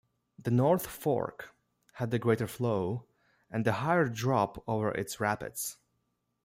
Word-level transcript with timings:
The 0.39 0.49
North 0.49 0.87
Fork 0.87 1.53
had 1.93 2.09
the 2.09 2.17
greater 2.17 2.47
flow 2.47 3.05
and 3.51 3.63
the 3.63 3.73
higher 3.83 4.07
drop 4.09 4.63
over 4.67 4.89
its 4.89 5.19
rapids. 5.19 5.77